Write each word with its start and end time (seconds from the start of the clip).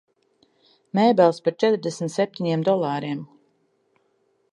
Mēbeles 0.99 1.39
par 1.47 1.55
četrdesmit 1.63 2.13
septiņiem 2.13 2.63
dolāriem. 2.71 3.21